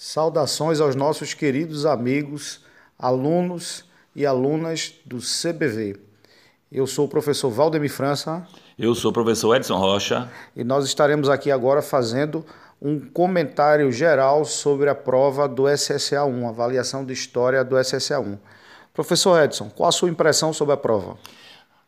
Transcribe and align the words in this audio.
Saudações 0.00 0.80
aos 0.80 0.94
nossos 0.94 1.34
queridos 1.34 1.84
amigos, 1.84 2.60
alunos 2.96 3.84
e 4.14 4.24
alunas 4.24 4.94
do 5.04 5.16
CBV. 5.16 5.96
Eu 6.70 6.86
sou 6.86 7.06
o 7.06 7.08
professor 7.08 7.50
Valdemir 7.50 7.90
França. 7.90 8.46
Eu 8.78 8.94
sou 8.94 9.10
o 9.10 9.12
professor 9.12 9.56
Edson 9.56 9.76
Rocha. 9.76 10.30
E 10.54 10.62
nós 10.62 10.84
estaremos 10.84 11.28
aqui 11.28 11.50
agora 11.50 11.82
fazendo 11.82 12.46
um 12.80 13.00
comentário 13.00 13.90
geral 13.90 14.44
sobre 14.44 14.88
a 14.88 14.94
prova 14.94 15.48
do 15.48 15.64
SSA1, 15.64 16.48
avaliação 16.48 17.04
de 17.04 17.12
história 17.12 17.64
do 17.64 17.74
SSA1. 17.74 18.38
Professor 18.94 19.42
Edson, 19.42 19.68
qual 19.68 19.88
a 19.88 19.92
sua 19.92 20.08
impressão 20.08 20.52
sobre 20.52 20.74
a 20.74 20.76
prova? 20.76 21.18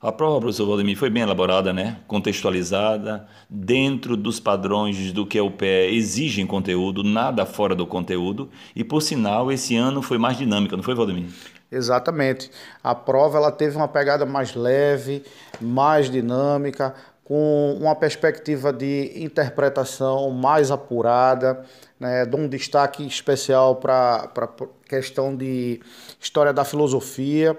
A 0.02 0.10
prova, 0.10 0.40
professor 0.40 0.66
Valdemir, 0.66 0.96
foi 0.96 1.10
bem 1.10 1.22
elaborada, 1.22 1.74
né? 1.74 1.98
contextualizada, 2.08 3.26
dentro 3.50 4.16
dos 4.16 4.40
padrões 4.40 5.12
do 5.12 5.26
que 5.26 5.38
o 5.38 5.50
PE 5.50 5.94
exige 5.94 6.40
em 6.40 6.46
conteúdo, 6.46 7.04
nada 7.04 7.44
fora 7.44 7.74
do 7.74 7.86
conteúdo. 7.86 8.48
E, 8.74 8.82
por 8.82 9.02
sinal, 9.02 9.52
esse 9.52 9.76
ano 9.76 10.00
foi 10.00 10.16
mais 10.16 10.38
dinâmica, 10.38 10.74
não 10.74 10.82
foi, 10.82 10.94
Valdemir? 10.94 11.26
Exatamente. 11.70 12.50
A 12.82 12.94
prova 12.94 13.36
ela 13.36 13.52
teve 13.52 13.76
uma 13.76 13.88
pegada 13.88 14.24
mais 14.24 14.54
leve, 14.54 15.22
mais 15.60 16.10
dinâmica, 16.10 16.94
com 17.22 17.76
uma 17.78 17.94
perspectiva 17.94 18.72
de 18.72 19.12
interpretação 19.16 20.30
mais 20.30 20.70
apurada. 20.70 21.62
Né? 22.00 22.24
Dou 22.24 22.40
um 22.40 22.48
destaque 22.48 23.06
especial 23.06 23.76
para 23.76 24.30
a 24.34 24.88
questão 24.88 25.36
de 25.36 25.78
história 26.18 26.54
da 26.54 26.64
filosofia 26.64 27.54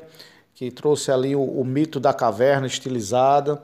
que 0.53 0.69
trouxe 0.71 1.11
ali 1.11 1.35
o, 1.35 1.43
o 1.43 1.65
mito 1.65 1.99
da 1.99 2.13
caverna 2.13 2.67
estilizada, 2.67 3.61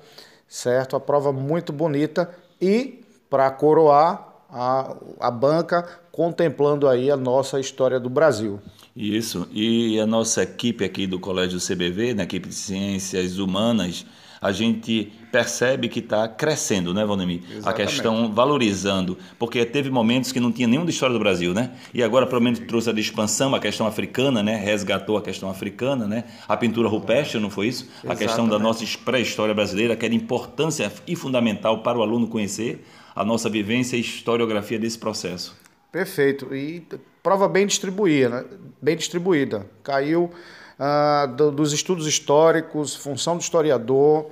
certo? 0.48 0.96
A 0.96 1.00
prova 1.00 1.32
muito 1.32 1.72
bonita 1.72 2.30
e 2.62 3.04
para 3.30 3.50
coroar 3.52 4.28
a, 4.50 4.96
a 5.20 5.32
banca 5.32 5.88
contemplando 6.12 6.88
aí 6.88 7.12
a 7.12 7.18
nossa 7.18 7.60
história 7.60 8.00
do 8.00 8.10
Brasil. 8.10 8.60
Isso, 8.96 9.48
e 9.52 10.00
a 10.00 10.08
nossa 10.08 10.42
equipe 10.42 10.84
aqui 10.84 11.06
do 11.06 11.20
Colégio 11.20 11.60
CBV, 11.60 12.16
na 12.16 12.24
equipe 12.24 12.50
de 12.50 12.56
Ciências 12.56 13.38
Humanas, 13.38 14.06
a 14.48 14.52
gente 14.54 15.12
percebe 15.30 15.90
que 15.90 16.00
está 16.00 16.26
crescendo, 16.26 16.94
né, 16.94 17.06
Valdemir? 17.06 17.42
A 17.66 17.74
questão 17.74 18.32
valorizando, 18.32 19.18
porque 19.38 19.66
teve 19.66 19.90
momentos 19.90 20.32
que 20.32 20.40
não 20.40 20.54
tinha 20.54 20.68
nenhuma 20.70 20.90
história 20.90 21.12
do 21.12 21.20
Brasil, 21.20 21.54
né? 21.54 21.72
E 21.94 22.02
agora, 22.02 22.26
pelo 22.26 22.42
menos, 22.42 22.60
trouxe 22.60 22.90
a 22.90 22.94
de 22.94 23.02
expansão, 23.02 23.54
a 23.54 23.60
questão 23.60 23.86
africana, 23.86 24.42
né? 24.42 24.56
Resgatou 24.56 25.18
a 25.18 25.22
questão 25.22 25.50
africana, 25.50 26.08
né? 26.08 26.24
A 26.48 26.56
pintura 26.56 26.88
rupestre, 26.88 27.42
não 27.42 27.50
foi 27.50 27.68
isso? 27.68 27.84
Exatamente. 27.84 28.14
A 28.14 28.16
questão 28.16 28.48
da 28.48 28.58
nossa 28.58 28.86
pré-história 29.04 29.54
brasileira, 29.54 29.98
que 29.98 30.06
era 30.06 30.16
importância 30.16 30.92
e 31.06 31.14
fundamental 31.14 31.84
para 31.84 31.98
o 31.98 32.02
aluno 32.02 32.28
conhecer 32.28 32.86
a 33.14 33.26
nossa 33.26 33.50
vivência 33.50 33.98
e 33.98 34.00
historiografia 34.00 34.80
desse 34.80 34.98
processo. 34.98 35.58
Perfeito. 35.92 36.56
E 36.56 36.86
prova 37.22 37.50
bem 37.50 37.68
distribuída, 37.68 38.30
né? 38.30 38.46
bem 38.82 38.96
distribuída. 38.96 39.66
Caiu 39.84 40.32
ah, 40.80 41.26
do, 41.26 41.52
dos 41.52 41.74
estudos 41.74 42.08
históricos, 42.08 42.96
função 42.96 43.38
do 43.38 43.42
historiador, 43.42 44.30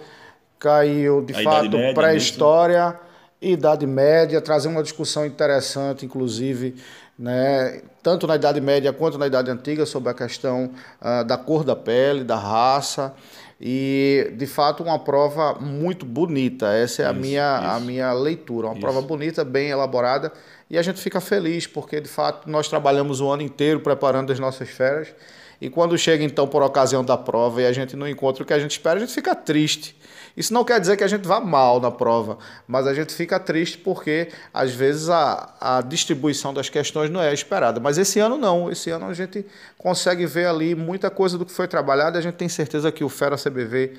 caiu 0.59 1.21
de 1.21 1.33
a 1.33 1.43
fato 1.43 1.77
pré-história, 1.93 2.99
Idade 3.41 3.85
Média, 3.85 4.41
trazer 4.41 4.67
uma 4.67 4.81
discussão 4.81 5.25
interessante, 5.25 6.05
inclusive, 6.05 6.75
né, 7.17 7.81
tanto 8.01 8.25
na 8.27 8.35
Idade 8.35 8.59
Média 8.59 8.91
quanto 8.91 9.17
na 9.17 9.27
Idade 9.27 9.51
Antiga, 9.51 9.85
sobre 9.85 10.09
a 10.09 10.13
questão 10.13 10.71
ah, 11.01 11.23
da 11.23 11.37
cor 11.37 11.63
da 11.63 11.75
pele, 11.75 12.23
da 12.23 12.35
raça. 12.35 13.13
E, 13.59 14.33
de 14.35 14.45
fato, 14.45 14.83
uma 14.83 14.99
prova 14.99 15.53
muito 15.59 16.05
bonita. 16.05 16.73
Essa 16.73 17.03
é 17.03 17.05
a, 17.05 17.13
minha, 17.13 17.59
isso. 17.61 17.71
a 17.71 17.79
minha 17.79 18.13
leitura. 18.13 18.67
Uma 18.67 18.73
isso. 18.73 18.81
prova 18.81 19.01
bonita, 19.01 19.45
bem 19.45 19.69
elaborada. 19.69 20.31
E 20.69 20.77
a 20.77 20.81
gente 20.81 20.99
fica 20.99 21.21
feliz, 21.21 21.65
porque, 21.65 22.01
de 22.01 22.09
fato, 22.09 22.49
nós 22.49 22.67
trabalhamos 22.67 23.21
o 23.21 23.29
ano 23.29 23.43
inteiro 23.43 23.79
preparando 23.79 24.31
as 24.31 24.39
nossas 24.39 24.69
férias. 24.69 25.13
E 25.59 25.69
quando 25.69 25.97
chega 25.97 26.23
então 26.23 26.47
por 26.47 26.61
ocasião 26.61 27.03
da 27.03 27.17
prova 27.17 27.61
e 27.61 27.65
a 27.65 27.71
gente 27.71 27.95
não 27.95 28.07
encontra 28.07 28.43
o 28.43 28.45
que 28.45 28.53
a 28.53 28.59
gente 28.59 28.71
espera, 28.71 28.97
a 28.97 28.99
gente 28.99 29.13
fica 29.13 29.33
triste. 29.33 29.95
Isso 30.35 30.53
não 30.53 30.65
quer 30.65 30.79
dizer 30.79 30.97
que 30.97 31.03
a 31.03 31.07
gente 31.07 31.25
vá 31.25 31.39
mal 31.39 31.79
na 31.79 31.89
prova, 31.89 32.37
mas 32.67 32.85
a 32.87 32.93
gente 32.93 33.13
fica 33.13 33.39
triste 33.39 33.77
porque 33.77 34.29
às 34.53 34.71
vezes 34.71 35.09
a, 35.09 35.53
a 35.61 35.81
distribuição 35.81 36.53
das 36.53 36.67
questões 36.69 37.09
não 37.09 37.21
é 37.21 37.33
esperada. 37.33 37.79
Mas 37.79 37.97
esse 37.97 38.19
ano 38.19 38.37
não, 38.37 38.69
esse 38.69 38.89
ano 38.89 39.05
a 39.05 39.13
gente 39.13 39.45
consegue 39.77 40.25
ver 40.25 40.47
ali 40.47 40.75
muita 40.75 41.09
coisa 41.09 41.37
do 41.37 41.45
que 41.45 41.53
foi 41.53 41.67
trabalhado 41.67 42.17
e 42.17 42.19
a 42.19 42.21
gente 42.21 42.35
tem 42.35 42.49
certeza 42.49 42.91
que 42.91 43.03
o 43.03 43.09
Fera 43.09 43.37
CBV 43.37 43.93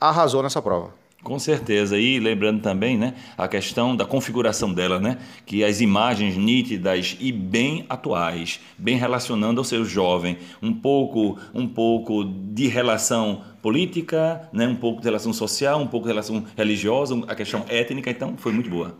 arrasou 0.00 0.42
nessa 0.42 0.60
prova. 0.60 1.05
Com 1.22 1.38
certeza. 1.40 1.98
E 1.98 2.20
lembrando 2.20 2.62
também 2.62 2.96
né, 2.96 3.14
a 3.36 3.48
questão 3.48 3.96
da 3.96 4.04
configuração 4.04 4.72
dela, 4.72 5.00
né, 5.00 5.18
que 5.44 5.64
as 5.64 5.80
imagens 5.80 6.36
nítidas 6.36 7.16
e 7.18 7.32
bem 7.32 7.84
atuais, 7.88 8.60
bem 8.78 8.96
relacionando 8.96 9.60
ao 9.60 9.64
seu 9.64 9.84
jovem, 9.84 10.38
um 10.62 10.72
pouco, 10.72 11.36
um 11.52 11.66
pouco 11.66 12.24
de 12.24 12.68
relação 12.68 13.42
política, 13.60 14.48
né, 14.52 14.68
um 14.68 14.76
pouco 14.76 15.00
de 15.00 15.06
relação 15.06 15.32
social, 15.32 15.80
um 15.80 15.88
pouco 15.88 16.06
de 16.06 16.12
relação 16.12 16.44
religiosa, 16.56 17.20
a 17.26 17.34
questão 17.34 17.64
étnica, 17.68 18.08
então 18.08 18.36
foi 18.36 18.52
muito 18.52 18.70
boa. 18.70 18.94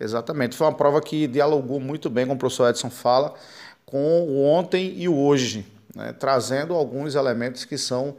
Exatamente. 0.00 0.56
Foi 0.56 0.66
uma 0.66 0.74
prova 0.74 1.00
que 1.00 1.28
dialogou 1.28 1.78
muito 1.78 2.10
bem, 2.10 2.24
como 2.24 2.36
o 2.36 2.38
professor 2.38 2.68
Edson 2.70 2.90
fala, 2.90 3.34
com 3.86 4.22
o 4.22 4.44
ontem 4.44 4.94
e 4.96 5.08
o 5.08 5.16
hoje, 5.16 5.64
né, 5.94 6.12
trazendo 6.12 6.74
alguns 6.74 7.14
elementos 7.14 7.64
que 7.64 7.78
são 7.78 8.16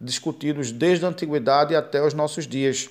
discutidos 0.00 0.72
desde 0.72 1.04
a 1.04 1.08
antiguidade 1.08 1.76
até 1.76 2.02
os 2.02 2.14
nossos 2.14 2.46
dias. 2.46 2.88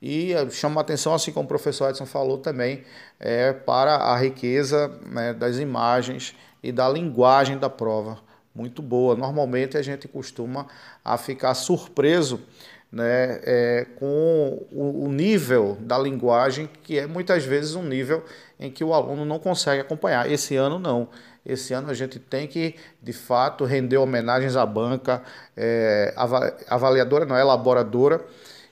E 0.00 0.32
chama 0.50 0.80
a 0.80 0.82
atenção, 0.82 1.14
assim 1.14 1.32
como 1.32 1.44
o 1.44 1.48
professor 1.48 1.90
Edson 1.90 2.06
falou 2.06 2.38
também, 2.38 2.84
é, 3.20 3.52
para 3.52 3.96
a 3.96 4.16
riqueza 4.16 4.88
né, 5.06 5.32
das 5.32 5.58
imagens 5.58 6.34
e 6.62 6.72
da 6.72 6.88
linguagem 6.88 7.58
da 7.58 7.70
prova. 7.70 8.18
Muito 8.54 8.82
boa. 8.82 9.14
Normalmente 9.14 9.76
a 9.76 9.82
gente 9.82 10.06
costuma 10.08 10.66
a 11.04 11.16
ficar 11.16 11.54
surpreso 11.54 12.40
né, 12.92 13.40
é, 13.44 13.86
com 13.96 14.66
o, 14.70 15.06
o, 15.06 15.08
nível 15.10 15.78
da 15.80 15.98
linguagem, 15.98 16.68
que 16.82 16.98
é 16.98 17.06
muitas 17.06 17.42
vezes 17.42 17.74
um 17.74 17.82
nível 17.82 18.22
em 18.60 18.70
que 18.70 18.84
o 18.84 18.92
aluno 18.92 19.24
não 19.24 19.38
consegue 19.38 19.80
acompanhar. 19.80 20.30
Esse 20.30 20.56
ano 20.56 20.78
não. 20.78 21.08
Esse 21.44 21.72
ano 21.72 21.90
a 21.90 21.94
gente 21.94 22.18
tem 22.18 22.46
que, 22.46 22.76
de 23.02 23.12
fato, 23.12 23.64
render 23.64 23.96
homenagens 23.96 24.56
à 24.56 24.66
banca, 24.66 25.22
é, 25.56 26.14
avaliadora, 26.68 27.24
não 27.24 27.34
é 27.34 27.40
elaboradora, 27.40 28.24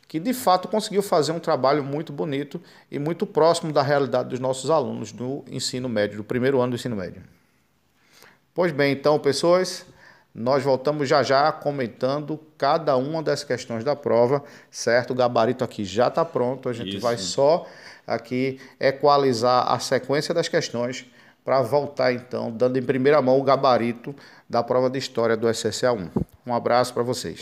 que 0.07 0.21
de 0.21 0.35
fato 0.35 0.69
conseguiu 0.69 1.03
fazer 1.03 1.33
um 1.33 1.41
trabalho 1.41 1.83
muito 1.83 2.13
bonito 2.13 2.61
e 2.91 2.99
muito 2.99 3.27
próximo 3.27 3.73
da 3.73 3.83
realidade 3.83 4.29
dos 4.29 4.39
nossos 4.39 4.69
alunos 4.69 5.13
do 5.13 5.45
ensino 5.49 5.89
médio, 5.89 6.19
do 6.19 6.25
primeiro 6.25 6.61
ano 6.61 6.73
do 6.73 6.75
ensino 6.77 6.95
médio. 6.95 7.23
Pois 8.53 8.71
bem, 8.71 8.93
então, 8.93 9.19
pessoas, 9.19 9.87
nós 10.35 10.63
voltamos 10.63 11.09
já 11.09 11.23
já 11.23 11.51
comentando 11.51 12.39
cada 12.57 12.97
uma 12.97 13.23
das 13.23 13.43
questões 13.43 13.83
da 13.83 13.97
prova, 13.97 14.43
certo? 14.71 15.11
O 15.11 15.15
gabarito 15.15 15.65
aqui 15.65 15.85
já 15.85 16.09
está 16.09 16.25
pronto, 16.25 16.69
a 16.69 16.73
gente 16.73 16.97
Isso. 16.97 17.01
vai 17.01 17.17
só 17.19 17.67
aqui 18.07 18.61
equalizar 18.79 19.71
a 19.73 19.79
sequência 19.79 20.33
das 20.33 20.49
questões 20.49 21.07
para 21.45 21.63
voltar 21.63 22.13
então, 22.13 22.51
dando 22.51 22.79
em 22.79 22.83
primeira 22.83 23.21
mão 23.21 23.39
o 23.39 23.43
gabarito 23.43 24.15
da 24.49 24.63
prova 24.63 24.89
de 24.89 24.99
história 24.99 25.37
do 25.37 25.49
SSA1. 25.49 26.11
Um 26.47 26.55
abraço 26.55 26.93
para 26.95 27.03
vocês. 27.03 27.41